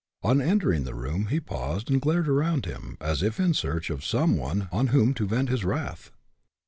[0.23, 4.03] On entering the room, he paused and glared around him, as if in search of
[4.03, 6.09] some one on whom to vent his wrath.